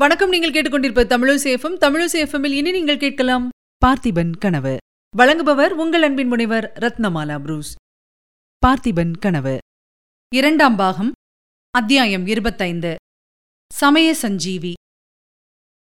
வணக்கம். 0.00 0.28
நீங்கள் 0.28 0.52
கேட்டுக்கொண்டிருப்ப 0.52 1.02
தமிழசேஃபம் 1.12 1.74
தமிழசேஃபமில் 1.84 2.54
இனி 2.58 2.70
நீங்கள் 2.70 2.98
கேட்கலாம் 2.98 3.48
பார்த்திபன் 3.86 4.30
கனவு. 4.38 4.76
வழங்குபவர் 5.18 5.72
உங்கள் 5.82 6.02
அன்பின் 6.02 6.28
முனைவர் 6.28 6.66
ரத்னமாலா 6.74 7.36
புரூஸ். 7.38 7.72
பார்த்திபன் 8.66 9.12
கனவு. 9.18 9.54
இரண்டாம் 10.32 10.76
பாகம் 10.76 11.12
அத்தியாயம் 11.74 12.26
இருபத்தைந்து. 12.26 12.94
சமய 13.74 14.14
சஞ்சீவி. 14.14 14.72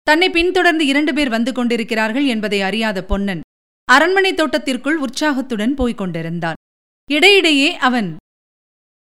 தன்னை 0.08 0.30
பின்தொடர்ந்து 0.30 0.86
இரண்டு 0.86 1.14
பேர் 1.14 1.34
வந்து 1.38 1.54
கொண்டிருக்கிறார்கள் 1.54 2.26
என்பதை 2.26 2.62
அறியாத 2.62 3.06
பொன்னன் 3.06 3.42
அரண்மனை 3.86 4.34
தோட்டத்திற்குள் 4.34 5.02
உற்சாகத்துடன் 5.08 5.74
போய்க் 5.74 5.98
கொண்டிருந்தான். 5.98 6.62
இடையிடையே 7.10 7.76
அவன் 7.90 8.12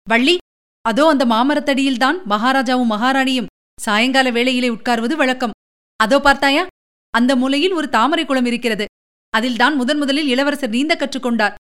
வள்ளி 0.07 0.37
அதோ 0.81 1.07
அந்த 1.07 1.25
மாமரத்தடியில்தான் 1.25 2.19
மகாராஜாவும் 2.29 2.93
மகாராணியும் 2.95 3.50
சாயங்கால 3.81 4.29
வேளையிலே 4.29 4.69
உட்கார்வது 4.69 5.15
வழக்கம். 5.15 5.51
அதோ 5.95 6.19
பார்த்தாயா? 6.19 6.67
அந்த 7.09 7.35
மூலையில் 7.35 7.71
ஒரு 7.71 7.89
தாமரை 7.89 8.25
குளம் 8.25 8.45
இருக்கிறது. 8.45 8.85
அதில்தான் 9.29 9.75
முதன் 9.75 9.97
முதலில் 9.97 10.27
இளவரசர் 10.27 10.69
நீந்த 10.69 10.95
கற்றுக்கொண்டார் 10.95 11.55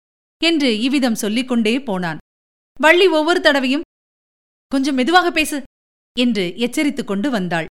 என்று 0.45 0.81
இவ்விதம் 0.81 1.15
சொல்லிக் 1.15 1.49
கொண்டே 1.49 1.83
போனான். 1.83 2.19
வள்ளி 2.81 3.07
ஒவ்வொரு 3.07 3.41
தடவையும் 3.41 3.83
கொஞ்சம் 4.67 4.95
மெதுவாக 4.95 5.31
பேசு 5.31 5.63
என்று 6.19 6.53
எச்சரித்துக் 6.57 7.07
கொண்டு 7.07 7.31
வந்தாள். 7.31 7.67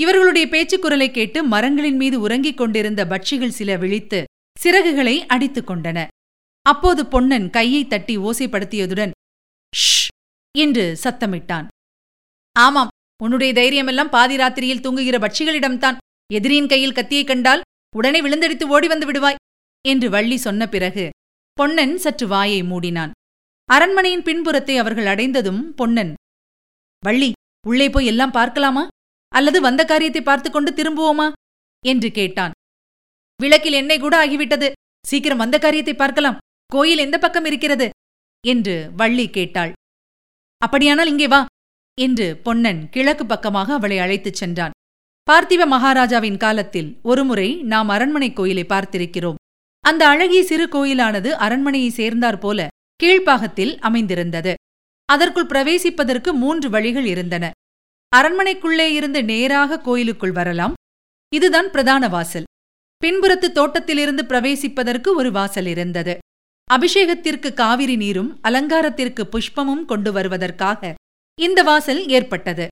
இவர்களுடைய 0.00 0.48
பேச்சுக் 0.48 0.80
குரலைக் 0.80 1.14
கேட்டு 1.14 1.42
மரங்களின் 1.42 1.96
மீது 1.96 2.20
உறங்கிக் 2.20 2.56
கொண்டிருந்த 2.56 3.04
பட்சிகள் 3.04 3.48
சில 3.48 3.76
விழித்து 3.76 4.24
சிறகுகளை 4.64 5.18
அடித்துக் 5.26 5.70
கொண்டன. 5.70 6.06
அப்போது 6.62 7.06
பொன்னன் 7.06 7.50
கையை 7.50 7.86
தட்டி 7.86 8.18
ஓசைப்படுத்தியதுடன் 8.18 9.10
ஷ் 9.76 10.08
என்று 10.58 10.98
சத்தமிட்டான். 11.02 11.66
ஆமாம் 12.52 12.88
உன்னுடைய 13.22 13.52
தைரியமெல்லாம் 13.52 14.08
பாதி 14.08 14.36
ராத்திரியில் 14.36 14.80
தூங்குகிற 14.80 15.18
பட்சிகளிடம்தான் 15.18 15.96
எதிரியின் 16.32 16.68
கையில் 16.68 16.92
கத்தியைக் 16.92 17.26
கண்டால் 17.26 17.60
உடனே 17.96 18.20
விழுந்தடித்து 18.20 18.64
ஓடி 18.64 18.86
வந்து 18.86 19.12
விடுவாய் 19.12 19.34
என்று 19.88 20.10
வள்ளி 20.10 20.36
சொன்ன 20.36 20.68
பிறகு 20.68 21.10
பொன்னன் 21.52 21.98
சற்று 21.98 22.26
வாயை 22.26 22.62
மூடினான். 22.62 23.10
அரண்மனையின் 23.64 24.22
பின்புறத்தை 24.22 24.76
அவர்கள் 24.76 25.06
அடைந்ததும் 25.06 25.74
பொன்னன் 25.74 26.14
வள்ளி 27.04 27.32
உள்ளே 27.66 27.90
போய் 27.90 28.06
எல்லாம் 28.06 28.30
பார்க்கலாமா? 28.30 28.88
அல்லது 29.28 29.60
வந்த 29.60 29.84
காரியத்தை 29.84 30.22
பார்த்துக் 30.22 30.52
கொண்டு 30.52 30.70
திரும்புவோமா? 30.72 31.32
என்று 31.86 32.10
கேட்டான். 32.10 32.50
விளக்கில் 33.40 33.72
எண்ணெய் 33.72 33.98
கூட 33.98 34.26
ஆகிவிட்டது. 34.26 34.72
சீக்கிரம் 35.06 35.38
வந்த 35.38 35.58
காரியத்தை 35.58 35.94
பார்க்கலாம். 35.94 36.38
கோயில் 36.66 36.98
எந்த 36.98 37.18
பக்கம் 37.18 37.44
இருக்கிறது? 37.44 37.90
என்று 38.46 38.90
வள்ளி 38.96 39.30
கேட்டாள். 39.30 39.72
அப்படியானால் 40.58 41.06
இங்கே 41.06 41.28
வா. 41.28 41.46
என்று 41.98 42.36
பொன்னன் 42.36 42.88
கிழக்கு 42.90 43.26
பக்கமாக 43.26 43.74
அவளை 43.74 43.98
அழைத்துச் 43.98 44.34
சென்றான். 44.34 44.70
பார்த்திவ 45.30 45.66
மகாராஜாவின் 45.66 46.36
காலத்தில் 46.36 46.98
ஒருமுறை 47.02 47.62
நாம் 47.62 47.88
அரண்மனை 47.88 48.32
கோயிலை 48.32 48.64
பார்த்திருக்கிறோம். 48.68 49.34
அந்த 49.80 50.08
அழகிய 50.08 50.42
சிறு 50.42 50.66
கோயிலானது 50.66 51.30
அரண்மனையை 51.30 51.90
சேர்ந்தாற்போல 51.90 52.66
கீழ்ப்பாகத்தில் 53.02 53.78
அமைந்திருந்தது. 53.78 54.54
அதற்குள் 55.04 55.46
பிரவேசிப்பதற்கு 55.46 56.32
மூன்று 56.32 56.70
வழிகள் 56.70 57.04
இருந்தன. 57.04 57.50
அரண்மனைக்குள்ளே 58.16 58.88
இருந்து 58.90 59.24
நேராக 59.24 59.80
கோயிலுக்குள் 59.80 60.32
வரலாம். 60.32 60.74
இதுதான் 61.34 61.70
பிரதான 61.70 62.08
வாசல். 62.08 62.46
பின்புறத்து 63.04 63.48
தோட்டத்திலிருந்து 63.52 64.22
பிரவேசிப்பதற்கு 64.22 65.08
ஒரு 65.14 65.32
வாசல் 65.32 65.66
இருந்தது. 65.66 66.18
அபிஷேகத்திற்கு 66.70 67.54
காவிரி 67.54 67.96
நீரும் 67.96 68.38
அலங்காரத்திற்கு 68.42 69.28
புஷ்பமும் 69.32 69.84
கொண்டு 69.84 70.12
வருவதற்காக 70.12 70.94
இந்த 71.38 71.62
வாசல் 71.62 72.08
ஏற்பட்டது. 72.08 72.66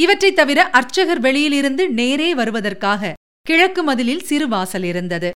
இவற்றைத் 0.00 0.36
தவிர 0.36 0.70
அர்ச்சகர் 0.70 1.20
வெளியிலிருந்து 1.20 1.90
நேரே 1.90 2.34
வருவதற்காக 2.34 3.12
கிழக்கு 3.42 3.82
மதிலில் 3.82 4.22
சிறு 4.22 4.48
வாசல் 4.48 4.82
இருந்தது. 4.82 5.30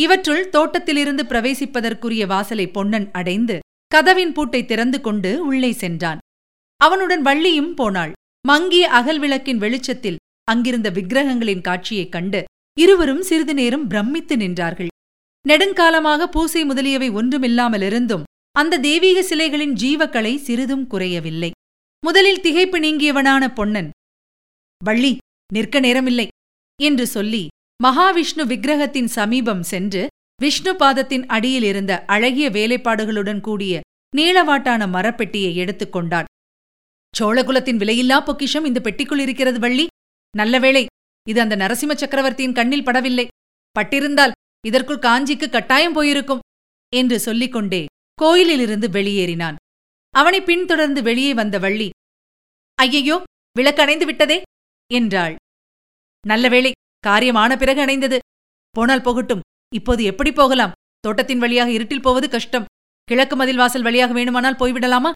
இவற்றுள் 0.00 0.48
தோட்டத்திலிருந்து 0.48 1.22
பிரவேசிப்பதற்குரிய 1.22 2.26
வாசலை 2.26 2.70
பொன்னன் 2.70 3.10
அடைந்து 3.10 3.58
கதவின் 3.86 4.32
பூட்டை 4.32 4.64
திறந்து 4.64 5.00
கொண்டு 5.00 5.46
உள்ளே 5.46 5.72
சென்றான். 5.72 6.18
அவனுடன் 6.76 7.22
வள்ளியும் 7.22 7.74
போனாள். 7.74 8.12
மங்கிய 8.46 8.90
அகல் 8.90 9.18
விளக்கின் 9.18 9.58
வெளிச்சத்தில் 9.58 10.16
அங்கிருந்த 10.44 10.90
விக்கிரகங்களின் 10.90 11.60
காட்சியைக் 11.60 12.12
கண்டு 12.12 12.44
இருவரும் 12.78 13.22
சிறிது 13.22 13.54
நேரம் 13.54 13.86
பிரமித்து 13.86 14.36
நின்றார்கள். 14.36 14.86
நெடுங்காலமாக 15.48 16.24
பூசை 16.24 16.64
முதலியவை 16.64 17.10
ஒன்றுமில்லாமலிருந்தும் 17.10 18.22
அந்த 18.52 18.78
தெய்வீக 18.78 19.22
சிலைகளின் 19.22 19.72
ஜீவக்கலை 19.72 20.36
சிறிதும் 20.36 20.86
குறையவில்லை. 20.86 21.50
முதலில் 22.06 22.42
திகைப்பு 22.44 22.78
நீங்கியவனான 22.84 23.44
பொன்னன். 23.54 23.88
வள்ளி 24.80 25.10
நிற்க 25.52 25.76
நேரமில்லை 25.80 26.26
என்று 26.80 27.06
சொல்லி 27.06 27.40
மகாவிஷ்ணு 27.80 28.44
விக்கிரகத்தின் 28.52 29.10
சமீபம் 29.16 29.62
சென்று 29.62 30.02
விஷ்ணு 30.42 30.72
பாதத்தின் 30.76 31.24
அடியில் 31.26 31.62
இருந்த 31.62 31.92
அழகிய 32.14 32.46
வேலைப்பாடுகளுடன் 32.50 33.40
கூடிய 33.40 33.80
நீளவாட்டான 34.16 34.88
மரப்பெட்டியை 34.94 35.50
எடுத்துக்கொண்டான் 35.62 36.30
சோழகுலத்தின் 37.14 37.80
விலையில்லா 37.82 38.18
பொக்கிஷம் 38.20 38.64
இந்த 38.64 38.80
பெட்டிக்குள் 38.84 39.22
இருக்கிறது 39.24 39.58
வள்ளி. 39.58 39.86
நல்ல 40.34 40.58
வேளை 40.58 40.84
இது 41.26 41.38
அந்த 41.40 41.54
நரசிம்ம 41.56 41.92
சக்கரவர்த்தியின் 42.02 42.56
கண்ணில் 42.60 42.86
படவில்லை. 42.86 43.26
பட்டிருந்தால் 43.76 44.36
இதற்குள் 44.66 45.04
காஞ்சிக்கு 45.06 45.48
கட்டாயம் 45.50 45.92
போயிருக்கும் 45.92 46.44
என்று 46.92 47.18
சொல்லிக்கொண்டே 47.18 47.84
கோயிலிலிருந்து 48.18 48.88
வெளியேறினான். 48.88 49.56
அவனை 50.14 50.40
பின்தொடர்ந்து 50.40 51.00
வெளியே 51.02 51.32
வந்த 51.34 51.56
வள்ளி 51.58 51.88
ஐயையோ 52.78 53.22
விளக்கணைந்து 53.58 54.04
விட்டதே 54.04 54.42
என்றாள். 54.94 55.34
நல்ல 56.26 56.48
வேளை 56.48 56.72
காரியமான 57.06 57.56
பிறகு 57.56 57.80
அணைந்தது. 57.84 58.18
போனால் 58.70 59.02
போகட்டும். 59.02 59.40
இப்போது 59.74 60.04
எப்படி 60.04 60.32
போகலாம்? 60.32 60.72
தோட்டத்தின் 61.00 61.38
வழியாக 61.38 61.70
இருட்டில் 61.70 62.02
போவது 62.02 62.28
கஷ்டம். 62.28 62.64
கிழக்கு 63.04 63.36
மதில் 63.36 63.56
வாசல் 63.56 63.82
வழியாக 63.82 64.12
வேணுமானால் 64.14 64.58
போய்விடலாமா? 64.60 65.12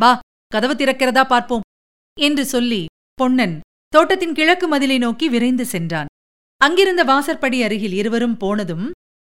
வா 0.00 0.18
கதவு 0.46 0.74
திறக்கிறதா 0.74 1.26
பார்ப்போம் 1.26 1.60
என்று 2.20 2.44
சொல்லி 2.44 2.84
பொன்னன் 3.14 3.60
தோட்டத்தின் 3.88 4.34
கிழக்கு 4.34 4.66
மதிலை 4.68 4.98
நோக்கி 4.98 5.28
விரைந்து 5.28 5.66
சென்றான். 5.66 6.06
அங்கிருந்த 6.56 7.04
வாசற்படி 7.04 7.62
அருகில் 7.62 7.92
இருவரும் 7.92 8.36
போனதும் 8.36 8.90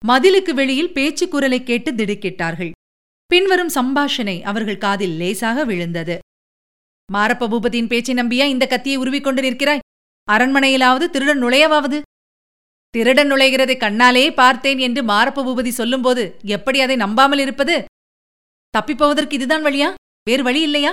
மதிலுக்கு 0.09 0.51
வெளியில் 0.51 0.93
பேச்சுக் 0.93 1.31
குரலை 1.31 1.63
கேட்டு 1.63 1.93
திடுக்கிட்டார்கள். 1.93 2.71
பின்வரும் 3.27 3.73
சம்பாஷணை 3.75 4.43
அவர்கள் 4.43 4.79
காதில் 4.79 5.17
லேசாக 5.17 5.65
விழுந்தது. 5.65 6.19
மாரப்ப 7.15 7.49
பூபதியின் 7.53 7.91
பேச்சை 7.93 8.15
நம்பியா 8.21 8.45
இந்த 8.53 8.65
கத்தியை 8.73 8.97
உருவிக்கொண்டு 9.03 9.41
நிற்கிறாய்? 9.47 9.85
அரண்மனையிலாவது 10.29 11.05
திருடன் 11.15 11.43
நுழையவாவது? 11.45 11.99
திருடன் 12.95 13.31
நுழைகிறதை 13.33 13.77
கண்ணாலே 13.85 14.25
பார்த்தேன் 14.41 14.81
என்று 14.87 15.01
மாரப்ப 15.11 15.45
பூபதி 15.47 15.73
சொல்லும்போது 15.81 16.23
எப்படி 16.57 16.79
அதை 16.85 16.97
நம்பாமல் 17.05 17.43
இருப்பது? 17.45 17.77
தப்பிப்போவதற்கு 18.75 19.37
இதுதான் 19.39 19.65
வழியா? 19.67 19.89
வேறு 20.29 20.43
வழி 20.49 20.61
இல்லையா? 20.69 20.93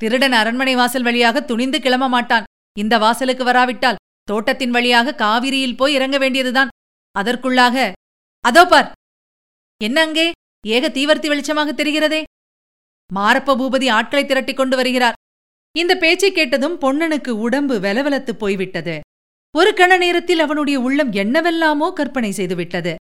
திருடன் 0.00 0.36
அரண்மனை 0.40 0.74
வாசல் 0.80 1.06
வழியாக 1.08 1.42
துணிந்து 1.50 1.78
கிளம்ப 1.80 2.06
மாட்டான். 2.14 2.48
இந்த 2.76 2.94
வாசலுக்கு 3.04 3.44
வராவிட்டால் 3.44 4.00
தோட்டத்தின் 4.28 4.74
வழியாக 4.76 5.14
காவிரியில் 5.24 5.78
போய் 5.80 5.96
இறங்க 5.98 6.16
வேண்டியதுதான். 6.22 6.72
அதற்குள்ளாக 7.16 7.76
அதோ 8.44 8.62
பார்! 8.72 8.88
என்ன 9.80 9.98
அங்கே? 10.06 10.24
ஏக 10.64 10.88
தீவர்த்தி 10.96 11.28
வெளிச்சமாக 11.30 11.70
தெரிகிறதே! 11.80 12.20
மாரப்ப 13.14 13.56
பூபதி 13.56 13.90
ஆட்களை 13.90 14.24
திரட்டிக் 14.24 14.56
கொண்டு 14.56 14.76
வருகிறார். 14.76 15.12
இந்த 15.78 15.96
பேச்சைக் 15.96 16.34
கேட்டதும் 16.34 16.80
பொன்னனுக்கு 16.80 17.28
உடம்பு 17.28 17.80
வெலவெலத்துப் 17.80 18.38
போய்விட்டது. 18.38 19.00
ஒரு 19.56 19.72
கண 19.76 19.98
நேரத்தில் 19.98 20.38
அவனுடைய 20.38 20.80
உள்ளம் 20.80 21.12
என்னவெல்லாமோ 21.12 21.92
கற்பனை 21.92 22.30
செய்துவிட்டது 22.30 22.94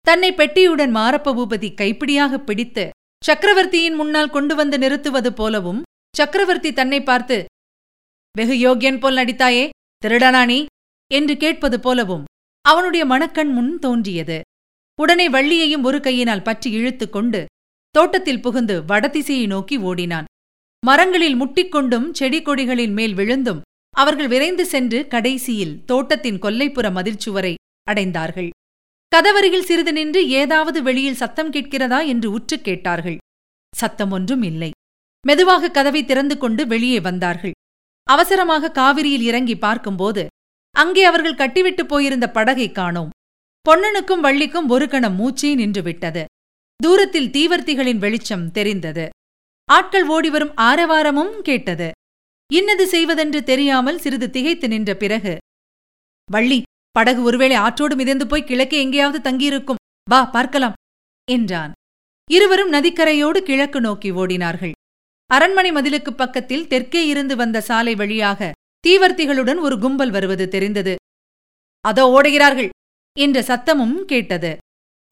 தன்னை 0.00 0.32
பெட்டியுடன் 0.32 0.94
மாரப்ப 0.94 1.34
பூபதி 1.34 1.74
கைப்பிடியாக 1.74 2.36
பிடித்து 2.36 2.90
சக்கரவர்த்தியின் 3.24 3.94
முன்னால் 3.94 4.30
கொண்டு 4.30 4.54
வந்து 4.54 4.78
நிறுத்துவது 4.78 5.32
போலவும் 5.32 5.82
சக்கரவர்த்தி 6.16 6.72
தன்னை 6.72 7.02
பார்த்து 7.02 7.44
வெகு 8.38 8.54
யோக்கியன் 8.54 8.98
போல் 8.98 9.16
நடித்தாயே 9.16 9.68
திருடனானி 10.04 10.66
என்று 11.14 11.36
கேட்பது 11.36 11.80
போலவும் 11.80 12.24
அவனுடைய 12.60 13.04
மனக்கண் 13.04 13.52
முன் 13.52 13.78
தோன்றியது. 13.78 14.40
உடனே 15.00 15.28
வள்ளியையும் 15.28 15.84
ஒரு 15.84 16.00
கையினால் 16.00 16.42
பற்றி 16.42 16.70
இழுத்துக் 16.70 17.12
கொண்டு 17.12 17.46
தோட்டத்தில் 17.98 18.40
புகுந்து 18.40 18.74
வடதிசையை 18.88 19.46
நோக்கி 19.46 19.76
ஓடினான். 19.76 20.26
மரங்களில் 20.86 21.36
முட்டிக்கொண்டும் 21.40 22.06
செடி 22.10 22.38
கொடிகளின் 22.42 22.92
மேல் 22.92 23.14
விழுந்தும் 23.14 23.60
அவர்கள் 23.90 24.28
விரைந்து 24.28 24.64
சென்று 24.66 24.98
கடைசியில் 25.08 25.84
தோட்டத்தின் 25.84 26.38
கொல்லைப்புற 26.38 26.86
மதிர்ச்சுவரை 26.96 27.54
அடைந்தார்கள். 27.90 28.50
கதவருகில் 29.12 29.66
சிறிது 29.68 29.92
நின்று 29.92 30.28
ஏதாவது 30.28 30.82
வெளியில் 30.82 31.20
சத்தம் 31.22 31.50
கேட்கிறதா 31.50 32.00
என்று 32.00 32.30
உற்றுக் 32.30 32.64
கேட்டார்கள். 32.64 33.16
சத்தம் 33.76 34.10
ஒன்றும் 34.10 34.42
இல்லை. 34.42 34.70
மெதுவாக 35.26 35.70
கதவை 35.70 36.04
திறந்து 36.04 36.38
கொண்டு 36.38 36.66
வெளியே 36.66 37.00
வந்தார்கள். 37.00 37.54
அவசரமாக 38.06 38.70
காவிரியில் 38.70 39.26
இறங்கி 39.30 39.56
பார்க்கும்போது 39.56 40.26
அங்கே 40.76 41.04
அவர்கள் 41.04 41.34
கட்டிவிட்டு 41.34 41.86
போயிருந்த 41.86 42.30
படகை 42.30 42.72
காணோம். 42.72 43.10
பொன்னனுக்கும் 43.66 44.24
வள்ளிக்கும் 44.26 44.68
ஒரு 44.68 44.88
கணம் 44.88 45.18
மூச்சே 45.18 45.50
நின்றுவிட்டது. 45.62 46.24
தூரத்தில் 46.80 47.30
தீவர்த்திகளின் 47.30 48.02
வெளிச்சம் 48.02 48.50
தெரிந்தது. 48.50 49.04
ஆட்கள் 49.68 50.06
ஓடிவரும் 50.08 50.52
ஆரவாரமும் 50.56 51.32
கேட்டது. 51.40 51.88
இன்னது 52.50 52.84
செய்வதென்று 52.86 53.40
தெரியாமல் 53.42 53.98
சிறிது 53.98 54.30
திகைத்து 54.30 54.68
நின்ற 54.68 54.90
பிறகு 54.94 55.32
வள்ளி 56.28 56.58
படகு 56.96 57.22
ஒருவேளை 57.22 57.56
ஆற்றோடு 57.56 57.94
மிதந்து 57.96 58.26
போய் 58.26 58.46
கிழக்கே 58.50 58.78
எங்கேயாவது 58.80 59.20
தங்கியிருக்கும். 59.20 59.80
வா 60.10 60.20
பார்க்கலாம் 60.24 60.76
என்றான். 61.28 61.72
இருவரும் 62.30 62.72
நதிக்கரையோடு 62.72 63.40
கிழக்கு 63.48 63.80
நோக்கி 63.80 64.10
ஓடினார்கள். 64.12 64.74
அரண்மனை 65.30 65.72
மதிலுக்கு 65.72 66.12
பக்கத்தில் 66.12 66.66
தெற்கே 66.66 67.02
இருந்து 67.06 67.36
வந்த 67.36 67.60
சாலை 67.60 67.94
வழியாக 67.94 68.50
தீவர்த்திகளுடன் 68.86 69.60
ஒரு 69.66 69.78
கும்பல் 69.78 70.10
வருவது 70.10 70.48
தெரிந்தது. 70.48 70.96
அதோ 71.84 72.06
ஓடுகிறார்கள் 72.16 72.70
என்ற 73.16 73.40
சத்தமும் 73.42 73.98
கேட்டது. 74.04 74.52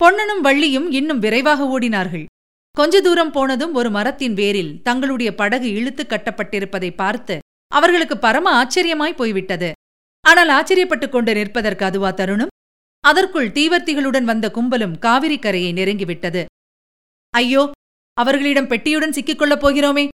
பொன்னனும் 0.01 0.43
வள்ளியும் 0.45 0.89
இன்னும் 0.91 1.19
விரைவாக 1.19 1.61
ஓடினார்கள். 1.75 2.25
கொஞ்ச 2.77 3.01
தூரம் 3.01 3.31
போனதும் 3.31 3.75
ஒரு 3.75 3.91
மரத்தின் 3.91 4.35
வேரில் 4.35 4.73
தங்களுடைய 4.83 5.35
படகு 5.35 5.69
இழுத்து 5.71 6.03
கட்டப்பட்டிருப்பதை 6.09 6.91
பார்த்து 6.95 7.37
அவர்களுக்கு 7.73 8.17
பரம 8.19 8.51
ஆச்சரியமாய் 8.61 9.17
போய்விட்டது. 9.17 9.71
ஆனால் 10.25 10.49
ஆச்சரியப்பட்டுக் 10.49 11.15
கொண்டு 11.15 11.33
நிற்பதற்கு 11.35 11.85
அதுவா 11.85 12.11
தருணம்? 12.11 12.53
அதற்குள் 13.05 13.49
தீவர்த்திகளுடன் 13.49 14.25
வந்த 14.25 14.47
கும்பலும் 14.55 14.95
காவிரி 14.99 15.39
கரையை 15.39 15.73
நெருங்கிவிட்டது. 15.73 16.45
ஐயோ 17.35 17.63
அவர்களிடம் 18.17 18.71
பெட்டியுடன் 18.71 19.17
சிக்கிக் 19.17 19.39
கொள்ளப் 19.39 19.63
போகிறோமே 19.65 20.09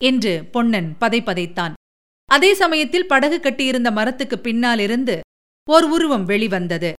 என்று 0.00 0.44
பொன்னன் 0.54 0.88
பதைப்பதைத்தான் 1.00 1.74
அதே 2.28 2.50
சமயத்தில் 2.54 3.06
படகு 3.06 3.40
கட்டியிருந்த 3.40 3.90
மரத்துக்கு 3.90 4.36
பின்னாலிருந்து 4.38 5.20
ஓர் 5.68 5.84
உருவம் 5.84 6.24
வெளிவந்தது. 6.24 6.90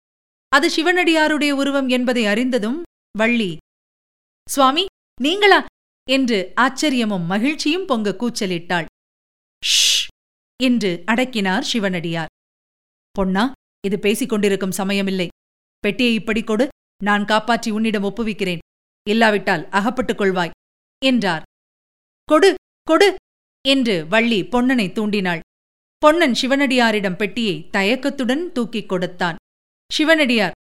அது 0.52 0.66
சிவனடியாருடைய 0.68 1.50
உருவம் 1.50 1.88
என்பதை 1.88 2.26
அறிந்ததும் 2.26 2.78
வள்ளி 3.18 3.50
சுவாமி 4.46 4.84
நீங்களா? 5.20 5.60
என்று 6.08 6.52
ஆச்சரியமும் 6.60 7.24
மகிழ்ச்சியும் 7.26 7.86
பொங்க 7.86 8.16
கூச்சலிட்டாள். 8.20 8.86
ஷ் 9.62 10.06
என்று 10.60 10.90
அடக்கினார் 11.06 11.64
சிவனடியார். 11.72 12.30
பொன்னா 13.14 13.44
இது 13.86 13.98
பேசிக் 13.98 14.28
கொண்டிருக்கும் 14.28 14.76
சமயமில்லை. 14.76 15.28
பெட்டியை 15.80 16.14
இப்படி 16.14 16.42
கொடு 16.42 16.66
நான் 17.04 17.24
காப்பாற்றி 17.24 17.70
உன்னிடம் 17.70 18.04
ஒப்புவிக்கிறேன். 18.04 18.62
இல்லாவிட்டால் 19.06 19.64
அகப்பட்டுக் 19.68 20.20
கொள்வாய் 20.20 20.54
என்றார். 21.02 21.44
கொடு 22.28 22.50
கொடு! 22.86 23.08
என்று 23.64 24.06
வள்ளி 24.06 24.42
பொன்னனை 24.42 24.86
தூண்டினாள். 24.92 25.42
பொன்னன் 26.02 26.36
சிவனடியாரிடம் 26.42 27.16
பெட்டியை 27.16 27.56
தயக்கத்துடன் 27.70 28.52
தூக்கிக் 28.52 28.88
கொடுத்தான். 28.88 29.38
சிவனடியார். 29.90 30.54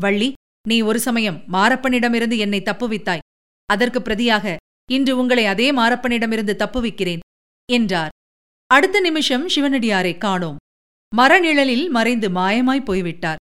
வள்ளி 0.00 0.32
நீ 0.68 0.80
ஒரு 0.80 1.00
சமயம் 1.00 1.38
மாரப்பனிடமிருந்து 1.52 2.36
என்னை 2.36 2.60
தப்புவித்தாய். 2.60 3.24
அதற்கு 3.68 4.00
பிரதியாக 4.00 4.56
இன்று 4.90 5.12
உங்களை 5.16 5.46
அதே 5.46 5.72
மாரப்பனிடமிருந்து 5.72 6.54
தப்புவிக்கிறேன் 6.62 7.22
என்றார். 7.68 8.12
அடுத்த 8.66 9.00
நிமிஷம் 9.00 9.44
சிவனடியாரை 9.48 10.18
காணோம். 10.18 10.58
மரநிழலில் 11.12 11.86
மறைந்து 11.88 12.28
மாயமாய் 12.30 12.84
போய்விட்டார். 12.84 13.40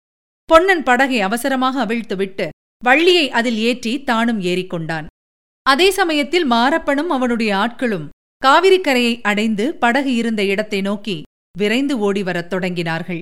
பொன்னன் 0.50 0.84
படகை 0.84 1.20
அவசரமாக 1.22 1.86
அவிழ்த்துவிட்டு 1.86 2.48
வள்ளியை 2.84 3.26
அதில் 3.32 3.58
ஏற்றி 3.58 3.94
தானும் 4.04 4.42
ஏறிக்கொண்டான் 4.42 5.06
அதே 5.66 5.92
சமயத்தில் 5.92 6.46
மாரப்பனும் 6.52 7.12
அவனுடைய 7.18 7.52
ஆட்களும் 7.56 8.08
காவிரிக்கரையை 8.42 9.14
அடைந்து 9.22 9.66
படகு 9.76 10.12
இருந்த 10.16 10.42
இடத்தை 10.44 10.82
நோக்கி 10.82 11.16
விரைந்து 11.58 11.96
ஓடி 12.00 12.24
வரத் 12.24 12.52
தொடங்கினார்கள். 12.54 13.22